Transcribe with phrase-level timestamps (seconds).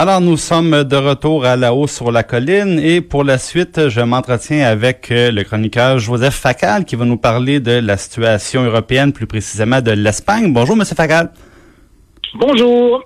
[0.00, 3.88] Alors, nous sommes de retour à la hausse sur la colline et pour la suite,
[3.88, 8.62] je m'entretiens avec euh, le chroniqueur Joseph Facal qui va nous parler de la situation
[8.62, 10.52] européenne, plus précisément de l'Espagne.
[10.52, 11.32] Bonjour, Monsieur Facal.
[12.32, 13.02] Bonjour.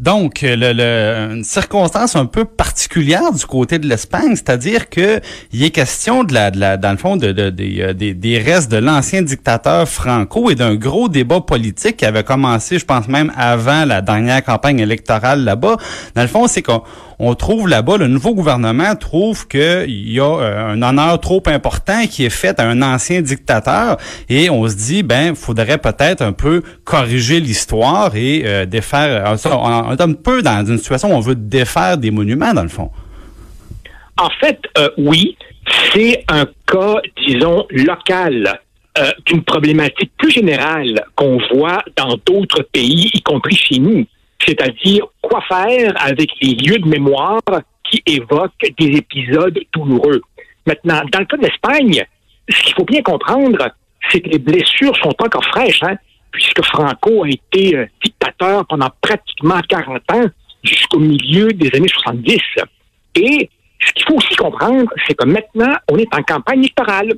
[0.00, 5.20] Donc, le, le, une circonstance un peu particulière du côté de l'Espagne, c'est-à-dire que
[5.52, 8.38] il est question de la, de la dans le fond, de, de, euh, des, des
[8.38, 13.08] restes de l'ancien dictateur Franco et d'un gros débat politique qui avait commencé, je pense
[13.08, 15.76] même avant la dernière campagne électorale là-bas.
[16.14, 16.82] Dans le fond, c'est qu'on
[17.18, 22.06] on trouve là-bas, le nouveau gouvernement trouve qu'il y a euh, un honneur trop important
[22.10, 23.96] qui est fait à un ancien dictateur
[24.28, 29.36] et on se dit, ben, faudrait peut-être un peu corriger l'histoire et euh, défaire.
[29.52, 32.62] Euh, on, est un peu dans une situation où on veut défaire des monuments, dans
[32.62, 32.90] le fond.
[34.18, 34.60] En fait,
[34.98, 35.36] oui,
[35.92, 36.96] c'est un cas,
[37.26, 38.60] disons, local
[39.24, 44.04] d'une problématique plus générale qu'on voit dans d'autres pays, y compris chez nous
[44.46, 47.40] c'est-à-dire quoi faire avec les lieux de mémoire
[47.84, 50.20] qui évoquent des épisodes douloureux?
[50.66, 52.04] Maintenant, dans le cas de l'Espagne,
[52.48, 53.68] ce qu'il faut bien comprendre,
[54.10, 55.96] c'est que les blessures sont encore fraîches, hein,
[56.32, 60.26] puisque Franco a été euh, dictateur pendant pratiquement 40 ans,
[60.64, 62.38] jusqu'au milieu des années 70.
[63.16, 67.14] Et ce qu'il faut aussi comprendre, c'est que maintenant, on est en campagne électorale.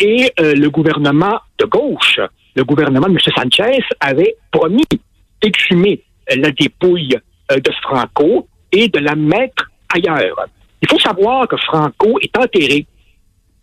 [0.00, 2.20] Et euh, le gouvernement de gauche,
[2.54, 3.18] le gouvernement de M.
[3.18, 4.84] Sanchez, avait promis
[5.42, 6.02] d'exhumer
[6.36, 7.18] la dépouille
[7.50, 10.46] euh, de Franco et de la mettre ailleurs.
[10.82, 12.86] Il faut savoir que Franco est enterré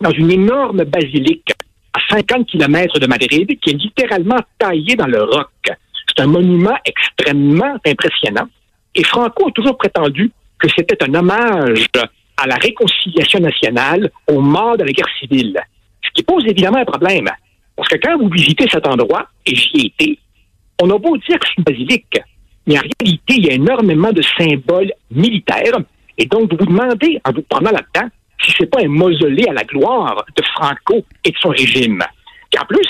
[0.01, 1.53] dans une énorme basilique
[1.95, 5.49] à 50 km de Madrid qui est littéralement taillée dans le roc.
[5.63, 8.47] C'est un monument extrêmement impressionnant.
[8.93, 11.85] Et Franco a toujours prétendu que c'était un hommage
[12.37, 15.57] à la réconciliation nationale aux morts de la guerre civile.
[16.03, 17.29] Ce qui pose évidemment un problème.
[17.75, 20.19] Parce que quand vous visitez cet endroit, et j'y ai été,
[20.81, 22.19] on a beau dire que c'est une basilique,
[22.67, 25.77] mais en réalité, il y a énormément de symboles militaires.
[26.17, 28.09] Et donc, vous vous demandez, en vous prenant là-dedans,
[28.41, 32.03] si c'est pas un mausolée à la gloire de Franco et de son régime.
[32.53, 32.87] Et en plus,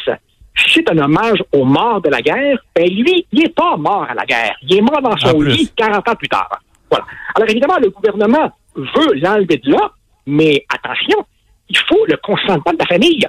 [0.57, 4.05] si c'est un hommage aux morts de la guerre, ben lui, il n'est pas mort
[4.09, 4.55] à la guerre.
[4.61, 6.59] Il est mort dans son lit 40 ans plus tard.
[6.89, 7.05] Voilà.
[7.35, 9.91] Alors évidemment, le gouvernement veut l'enlever de là,
[10.25, 11.25] mais attention,
[11.69, 13.25] il faut le consentement de la famille.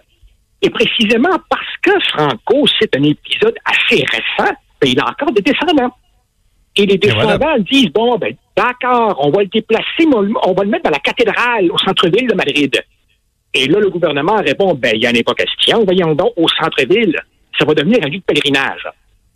[0.62, 5.43] Et précisément parce que Franco, c'est un épisode assez récent, ben, il a encore des
[5.43, 5.94] descendants.
[6.76, 10.70] Et les descendants disent, bon, ben, d'accord, on va le déplacer, mais on, va le
[10.70, 12.82] mettre dans la cathédrale au centre-ville de Madrid.
[13.54, 16.47] Et là, le gouvernement répond, ben, il n'y en a pas question, voyons donc, au
[16.48, 17.19] centre-ville,
[17.59, 18.86] ça va devenir un lieu de pèlerinage.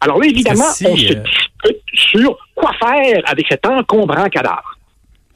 [0.00, 4.76] Alors là, évidemment, on se euh, dispute sur quoi faire avec cet encombrant cadavre.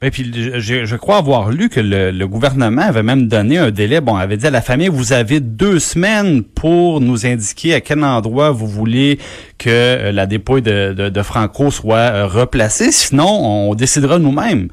[0.05, 4.03] Et puis, je, je, crois avoir lu que le, gouvernement avait même donné un délai.
[4.03, 8.05] Bon, avait dit à la famille, vous avez deux semaines pour nous indiquer à quel
[8.05, 9.19] endroit vous voulez
[9.57, 12.93] que euh, la dépouille de, de, Franco soit euh, replacée.
[12.93, 14.69] Sinon, on décidera nous-mêmes.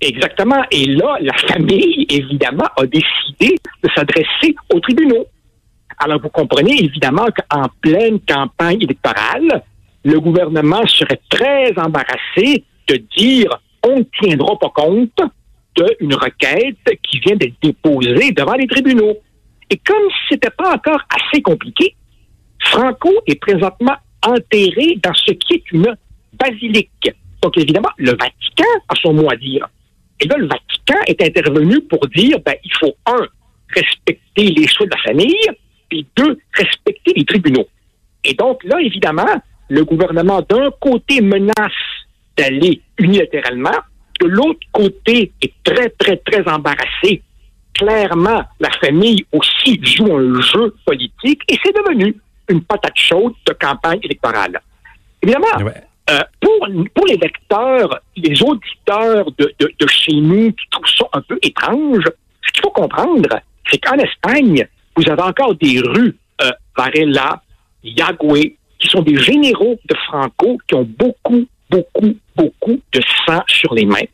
[0.00, 0.64] Exactement.
[0.72, 5.26] Et là, la famille, évidemment, a décidé de s'adresser aux tribunaux.
[6.00, 9.62] Alors, vous comprenez évidemment qu'en pleine campagne électorale,
[10.04, 13.56] le gouvernement serait très embarrassé de dire
[13.88, 15.20] on ne tiendra pas compte
[16.00, 19.16] d'une requête qui vient d'être déposée devant les tribunaux.
[19.70, 21.94] Et comme ce n'était pas encore assez compliqué,
[22.60, 25.94] Franco est présentement enterré dans ce qui est une
[26.32, 27.10] basilique.
[27.42, 29.68] Donc, évidemment, le Vatican a son mot à dire.
[30.20, 33.26] Et là, le Vatican est intervenu pour dire, ben, il faut, un,
[33.74, 35.48] respecter les souhaits de la famille,
[35.88, 37.68] puis deux, respecter les tribunaux.
[38.24, 41.54] Et donc, là, évidemment, le gouvernement, d'un côté, menace
[42.38, 43.76] d'aller unilatéralement.
[44.20, 47.22] De l'autre côté, est très, très, très embarrassé.
[47.74, 52.16] Clairement, la famille aussi joue un jeu politique et c'est devenu
[52.48, 54.60] une patate chaude de campagne électorale.
[55.22, 55.70] Évidemment,
[56.10, 61.20] euh, pour, pour les lecteurs, les auditeurs de, de, chez nous qui trouvent ça un
[61.20, 62.04] peu étrange,
[62.46, 63.28] ce qu'il faut comprendre,
[63.70, 67.42] c'est qu'en Espagne, vous avez encore des rues, euh, Varela,
[67.84, 73.74] Yagüe, qui sont des généraux de Franco qui ont beaucoup, beaucoup, beaucoup de sang sur
[73.74, 74.06] les mains.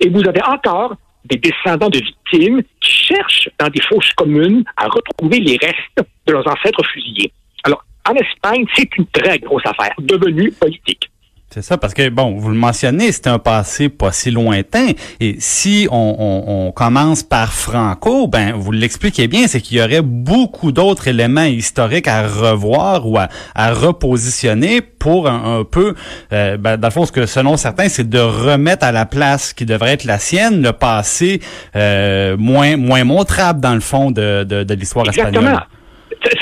[0.00, 0.94] Et vous avez encore
[1.24, 6.32] des descendants de victimes qui cherchent dans des fosses communes à retrouver les restes de
[6.32, 7.32] leurs ancêtres fusillés.
[7.64, 11.10] Alors, en Espagne, c'est une très grosse affaire, devenue politique.
[11.50, 14.88] C'est ça, parce que, bon, vous le mentionnez, c'est un passé pas si lointain.
[15.18, 20.72] Et si on, commence par Franco, ben, vous l'expliquez bien, c'est qu'il y aurait beaucoup
[20.72, 23.28] d'autres éléments historiques à revoir ou à,
[23.72, 25.94] repositionner pour un, peu,
[26.34, 29.54] euh, ben, dans le fond, ce que selon certains, c'est de remettre à la place
[29.54, 31.40] qui devrait être la sienne le passé
[31.76, 35.60] euh, moins moins montrable, dans le fond, de, de, l'histoire espagnole.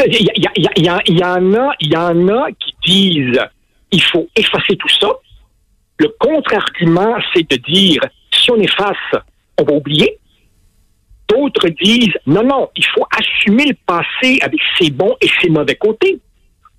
[0.07, 3.41] Il y, y, il y en a qui disent
[3.91, 5.09] il faut effacer tout ça.
[5.99, 8.03] Le contre-argument, c'est de dire,
[8.33, 9.23] si on efface,
[9.59, 10.19] on va oublier.
[11.29, 15.75] D'autres disent, non, non, il faut assumer le passé avec ses bons et ses mauvais
[15.75, 16.21] côtés.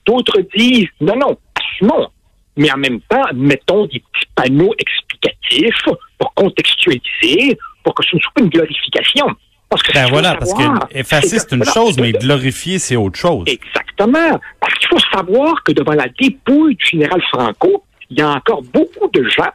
[0.06, 2.07] D'autres disent, non, non, assumons.
[2.56, 5.83] Mais en même temps, mettons des petits panneaux explicatifs
[6.18, 9.27] pour contextualiser, pour que ce ne soit pas une glorification.
[9.69, 13.44] Parce que ben voilà, parce que effacer, c'est une chose, mais glorifier, c'est autre chose.
[13.48, 14.40] Exactement.
[14.62, 18.62] Parce qu'il faut savoir que devant la dépouille du général Franco, il y a encore
[18.62, 19.52] beaucoup de gens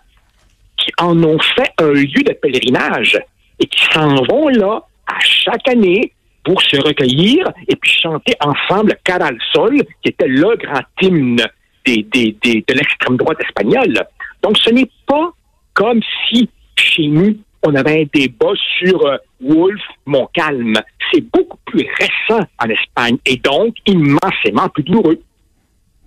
[0.76, 3.18] qui en ont fait un lieu de pèlerinage
[3.58, 6.12] et qui s'en vont là à chaque année
[6.44, 11.40] pour se recueillir et puis chanter ensemble Cara al Sol, qui était le grand hymne
[11.84, 14.04] des, des, des, de l'extrême droite espagnole.
[14.42, 15.30] Donc ce n'est pas
[15.72, 20.74] comme si chez nous, on avait un débat sur euh, Wolf, Montcalm.
[21.12, 25.20] C'est beaucoup plus récent en Espagne et donc immensément plus douloureux.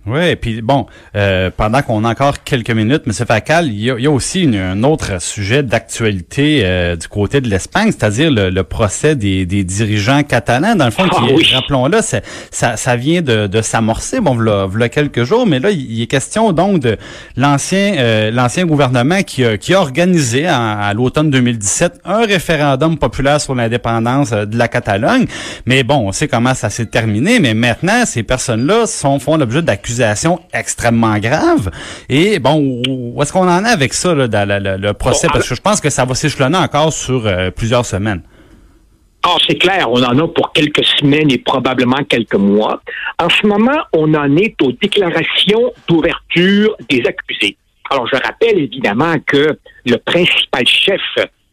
[0.06, 0.86] Oui, et puis bon,
[1.16, 3.12] euh, pendant qu'on a encore quelques minutes, M.
[3.12, 8.30] Facal, il y a, aussi un autre sujet d'actualité euh, du côté de l'Espagne, c'est-à-dire
[8.30, 10.76] le, procès des, dirigeants catalans.
[10.76, 15.44] Dans le fond, ah rappelons-le, ça, ça vient de, de s'amorcer, bon, voilà, quelques jours,
[15.44, 16.96] mais là, il, est question donc de
[17.36, 23.40] l'ancien euh, l'ancien gouvernement qui a, qui a organisé à l'automne 2017 un référendum populaire
[23.40, 25.26] sur l'indépendance de la Catalogne.
[25.66, 29.62] Mais bon, on sait comment ça s'est terminé, mais maintenant, ces personnes-là sont font l'objet
[29.62, 29.95] d'accusations
[30.52, 31.70] extrêmement grave.
[32.08, 35.28] Et bon, où est-ce qu'on en est avec ça, là, dans le, procès?
[35.32, 38.22] Parce que je pense que ça va s'échelonner encore sur euh, plusieurs semaines.
[39.22, 42.80] Ah, c'est clair, on en a pour quelques semaines et probablement quelques mois.
[43.18, 47.56] En ce moment, on en est aux déclarations d'ouverture des accusés.
[47.90, 51.00] Alors, je rappelle évidemment que le principal chef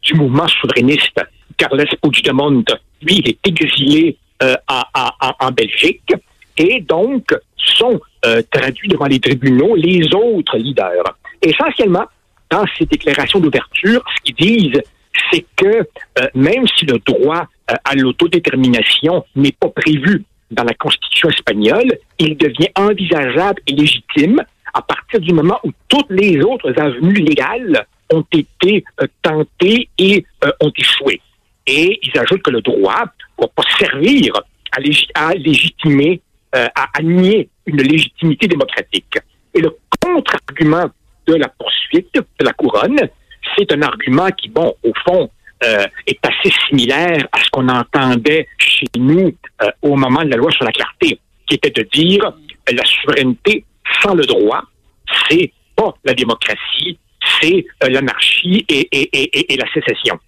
[0.02, 1.20] du mouvement souverainiste,
[1.56, 2.62] Carles Puigdemont,
[3.02, 6.12] lui, il est exilé euh, en Belgique
[6.56, 7.24] et donc
[7.56, 11.16] sont euh, traduits devant les tribunaux les autres leaders.
[11.42, 12.04] Essentiellement,
[12.50, 14.82] dans ces déclarations d'ouverture, ce qu'ils disent,
[15.30, 20.74] c'est que euh, même si le droit euh, à l'autodétermination n'est pas prévu dans la
[20.74, 24.42] Constitution espagnole, il devient envisageable et légitime
[24.72, 28.84] à partir du moment où toutes les autres avenues légales ont été
[29.22, 30.24] tentées et
[30.60, 31.20] ont échoué.
[31.66, 33.04] Et ils ajoutent que le droit
[33.38, 34.34] ne va pas servir
[35.14, 36.20] à légitimer
[36.54, 39.18] euh, à, nier une légitimité démocratique.
[39.54, 40.90] Et le contre-argument
[41.26, 42.98] de la poursuite de la couronne,
[43.56, 45.30] c'est un argument qui, bon, au fond,
[45.64, 49.32] euh, est assez similaire à ce qu'on entendait chez nous
[49.62, 52.32] euh, au moment de la loi sur la clarté, qui était de dire
[52.70, 53.64] la souveraineté
[54.02, 54.62] sans le droit,
[55.28, 56.98] c'est pas la démocratie,
[57.40, 60.18] c'est l'anarchie et, et, et, la sécession.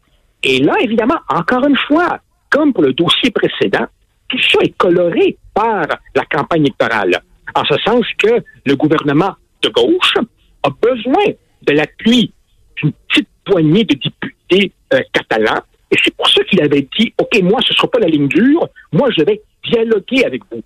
[0.43, 3.87] Et là, évidemment, encore une fois, comme pour le dossier précédent,
[4.29, 7.21] tout ça est coloré par la campagne électorale.
[7.55, 10.15] En ce sens que le gouvernement de gauche
[10.63, 11.25] a besoin
[11.63, 12.33] de l'appui
[12.77, 15.63] d'une petite poignée de députés euh, catalans.
[15.91, 18.29] Et c'est pour ça qu'il avait dit, OK, moi, ce ne sera pas la ligne
[18.29, 20.63] dure, moi, je vais dialoguer avec vous.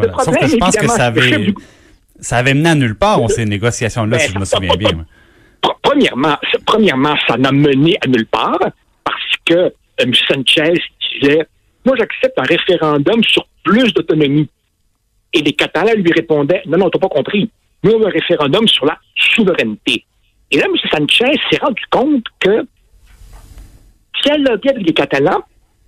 [0.00, 1.54] Le problème, je pense que ça avait,
[2.20, 5.06] ça avait mené à nulle part, on, ces négociations-là, si je me souviens bien.
[5.82, 8.60] Premièrement, premièrement, ça n'a mené à nulle part
[9.02, 10.12] parce que euh, M.
[10.14, 10.74] Sanchez
[11.20, 11.46] disait
[11.88, 14.48] moi, j'accepte un référendum sur plus d'autonomie.
[15.32, 17.50] Et les Catalans lui répondaient, non, non, t'as pas compris.
[17.82, 20.04] Nous, on un référendum sur la souveraineté.
[20.50, 20.76] Et là, M.
[20.90, 22.66] Sanchez s'est rendu compte que
[24.36, 25.42] lobby avec les Catalans,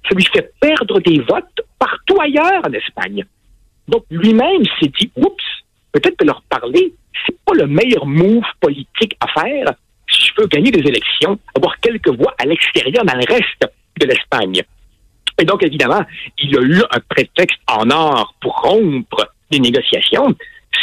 [0.08, 3.22] ça lui fait perdre des votes partout ailleurs en Espagne.
[3.86, 5.44] Donc, lui-même s'est dit, oups,
[5.92, 6.94] peut-être que leur parler,
[7.26, 9.74] c'est pas le meilleur move politique à faire
[10.08, 14.06] si je veux gagner des élections, avoir quelques voix à l'extérieur dans le reste de
[14.06, 14.62] l'Espagne.
[15.40, 16.04] Et donc, évidemment,
[16.38, 20.34] il y a eu un prétexte en or pour rompre les négociations,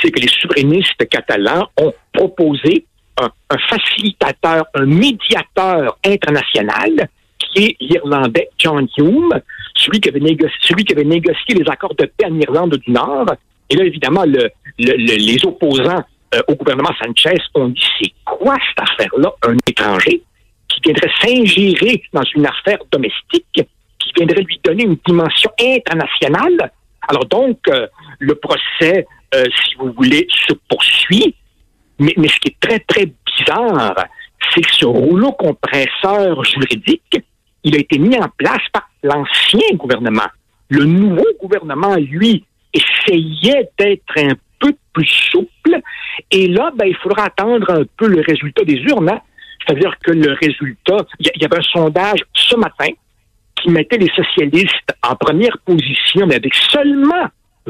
[0.02, 2.86] c'est que les souverainistes catalans ont proposé
[3.20, 3.30] un,
[3.70, 7.08] facilitateur, un médiateur international,
[7.40, 9.40] qui est l'Irlandais John Hume,
[9.76, 13.28] celui qui, avait négocié, les accords de paix en Irlande du Nord.
[13.70, 14.50] Et là, évidemment, le,
[14.80, 16.04] les opposants
[16.36, 20.22] euh, au gouvernement Sanchez ont dit, c'est quoi cette affaire-là, un étranger
[20.68, 23.62] qui viendrait s'ingérer dans une affaire domestique
[24.16, 26.72] viendrait lui donner une dimension internationale.
[27.08, 27.88] Alors donc, euh,
[28.20, 31.36] le procès, euh, si vous voulez, se poursuit.
[32.00, 33.96] Mais, mais ce qui est très, très bizarre,
[34.54, 37.22] c'est que ce rouleau compresseur juridique,
[37.64, 40.28] il a été mis en place par l'ancien gouvernement.
[40.70, 45.80] Le nouveau gouvernement, lui, essayait d'être un peu plus souple.
[46.32, 49.10] Et là, ben, il faudra attendre un peu le résultat des urnes.
[49.10, 49.22] Hein.
[49.66, 52.88] C'est-à-dire que le résultat, il y, avait un sondage ce matin
[53.62, 57.28] qui mettait les socialistes en première position, mais avec seulement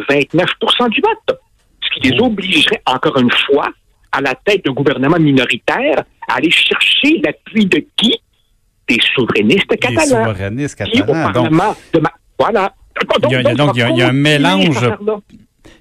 [0.09, 1.39] 29% du vote.
[1.81, 3.67] Ce qui les obligerait, encore une fois,
[4.11, 8.19] à la tête d'un gouvernement minoritaire, à aller chercher l'appui de qui?
[8.87, 10.23] Des souverainistes catalans.
[10.23, 11.31] Des souverainistes catalans.
[11.31, 12.03] donc,
[12.39, 12.73] voilà.
[13.55, 14.89] Donc, il y a un mélange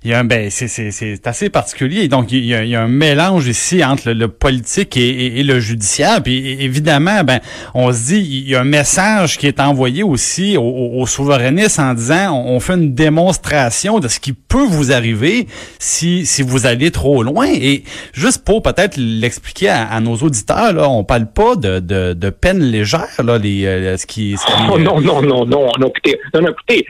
[0.06, 2.06] il y a un, ben, c'est assez particulier.
[2.06, 5.58] Donc, il y, a, il y, a, un mélange ici entre le, politique et, le
[5.58, 6.22] judiciaire.
[6.22, 7.40] Puis, évidemment, ben,
[7.74, 11.92] on se dit, il y a un message qui est envoyé aussi aux, souverainistes en
[11.92, 15.48] disant, on, fait une démonstration de ce qui peut vous arriver
[15.80, 17.48] si, si vous allez trop loin.
[17.48, 17.82] Et
[18.12, 22.60] juste pour peut-être l'expliquer à, nos auditeurs, là, on parle pas de, de, de peine
[22.60, 26.42] légère, là, les, euh, ce qui, ce oh, non, non, non, non, non, écoutez, non,
[26.42, 26.86] non, écoutez,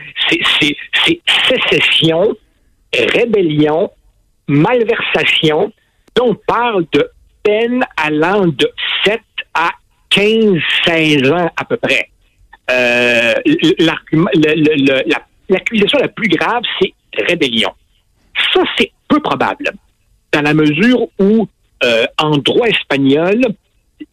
[0.60, 0.76] c'est
[1.48, 2.36] sécession
[2.94, 3.90] rébellion,
[4.48, 5.72] malversation,
[6.14, 7.10] dont on parle de
[7.42, 8.70] peine allant de
[9.04, 9.20] 7
[9.54, 9.70] à
[10.10, 12.08] 15-16 ans à peu près.
[12.70, 13.34] Euh,
[15.48, 16.92] l'accusation la plus grave, c'est
[17.28, 17.70] rébellion.
[18.52, 19.70] Ça, c'est peu probable,
[20.32, 21.46] dans la mesure où,
[21.84, 23.40] euh, en droit espagnol,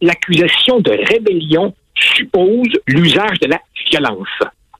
[0.00, 4.28] l'accusation de rébellion suppose l'usage de la violence.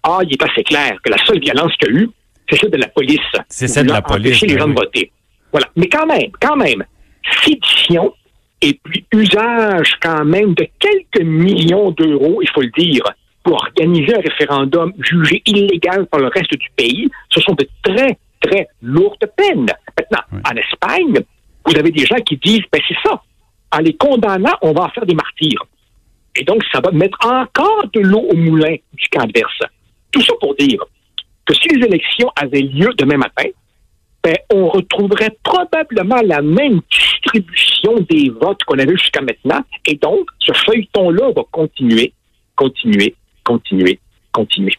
[0.03, 2.11] Ah, il est assez clair que la seule violence qu'il y a eu,
[2.49, 3.19] c'est celle de la police.
[3.49, 4.41] C'est celle de la police.
[4.43, 5.11] les ben gens de voter.
[5.53, 5.69] Voilà.
[5.77, 6.85] Mais quand même, quand même,
[7.45, 8.13] sédition
[8.61, 13.03] et puis usage quand même de quelques millions d'euros, il faut le dire,
[13.43, 18.19] pour organiser un référendum jugé illégal par le reste du pays, ce sont de très,
[18.41, 19.71] très lourdes peines.
[19.97, 21.21] Maintenant, en Espagne,
[21.67, 23.23] vous avez des gens qui disent, ben c'est ça,
[23.73, 25.65] en les condamnant, on va en faire des martyrs.
[26.37, 29.61] Et donc, ça va mettre encore de l'eau au moulin du camp adverse.
[30.11, 30.83] Tout ça pour dire
[31.47, 33.49] que si les élections avaient lieu demain matin,
[34.23, 39.63] ben, on retrouverait probablement la même distribution des votes qu'on avait jusqu'à maintenant.
[39.87, 42.13] Et donc, ce feuilleton-là va continuer,
[42.57, 43.99] continuer, continuer,
[44.33, 44.73] continuer.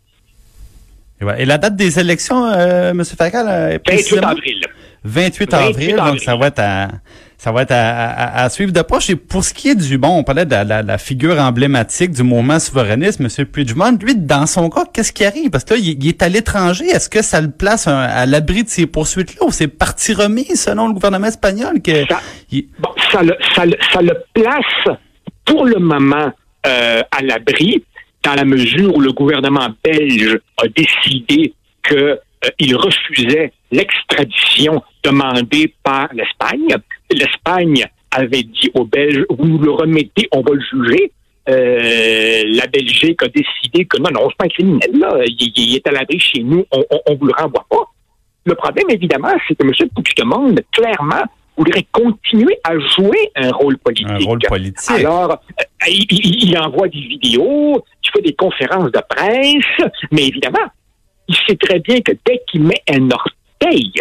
[1.38, 3.04] Et la date des élections, euh, M.
[3.06, 4.62] Facal, est 28 avril.
[5.04, 6.90] 28 avril, donc ça va être à
[7.46, 9.12] ça va être à, suivre de proche.
[9.12, 12.58] Et pour ce qui est du, bon, on parlait de la, figure emblématique du mouvement
[12.58, 13.46] souverainiste, M.
[13.46, 15.52] Puigdemont, lui, dans son cas, qu'est-ce qui arrive?
[15.52, 16.86] Parce que là, il, est à l'étranger.
[16.86, 20.88] Est-ce que ça le place à l'abri de ces poursuites-là ou c'est parti remis selon
[20.88, 21.84] le gouvernement espagnol?
[21.84, 22.20] Que, ça,
[22.80, 24.98] bon, ça, le, ça, le, place
[25.46, 26.32] pour le moment
[26.66, 27.84] euh, à l'abri
[28.24, 36.10] dans la mesure où le gouvernement belge a décidé que euh, refusait l'extradition demandée par
[36.12, 36.76] l'Espagne.
[37.12, 41.12] L'Espagne avait dit aux Belges, vous nous le remettez, on va le juger.
[41.48, 45.24] Euh, la Belgique a décidé que non, non, c'est pas un criminel, là.
[45.28, 47.86] Il, est à l'abri chez nous, on, on, vous le renvoie pas.
[48.46, 49.72] Le problème, évidemment, c'est que M.
[50.04, 51.24] Puigdemont, clairement,
[51.58, 54.10] voudrait continuer à jouer un rôle politique.
[54.10, 54.90] Un rôle politique.
[54.90, 60.66] Alors, euh, il, il, envoie des vidéos, il fait des conférences de presse, mais évidemment,
[61.28, 63.94] il sait très bien que dès qu'il met un orteil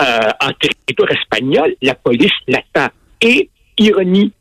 [0.00, 2.88] euh, en territoire espagnol, la police l'attend.
[3.20, 3.48] Et,
[3.78, 4.32] ironie,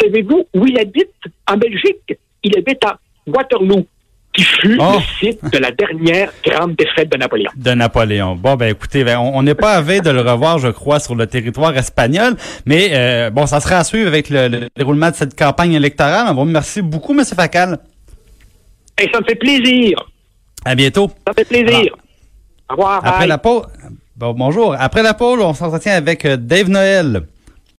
[0.00, 1.10] savez-vous où il habite?
[1.48, 2.18] En Belgique?
[2.42, 3.86] Il habite à Waterloo
[4.32, 5.00] qui fut le oh.
[5.18, 7.50] site de la dernière grande défaite de Napoléon.
[7.56, 8.36] De Napoléon.
[8.36, 11.14] Bon, ben écoutez, ben, on n'est pas à veille de le revoir, je crois, sur
[11.14, 15.36] le territoire espagnol, mais euh, bon, ça sera à suivre avec le, déroulement de cette
[15.36, 16.34] campagne électorale.
[16.34, 17.24] Bon, merci beaucoup, M.
[17.24, 17.78] Facal.
[19.00, 19.98] Et ça me fait plaisir.
[20.64, 21.10] À bientôt.
[21.26, 21.96] Ça fait plaisir.
[22.68, 23.04] Au revoir.
[23.04, 23.62] Après la pause,
[24.20, 24.76] bon, bonjour.
[24.78, 27.22] Après la pause, on s'entretient avec euh, Dave Noël.